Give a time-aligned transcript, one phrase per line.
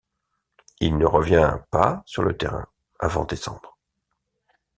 [0.79, 2.67] Il ne revient par sur le terrain
[2.99, 3.77] avant décembre.